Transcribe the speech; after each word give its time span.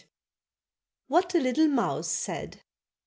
WHAT 1.09 1.35
A 1.35 1.39
LITTLE 1.39 1.67
MOUSE 1.67 2.07
SAID. 2.09 2.63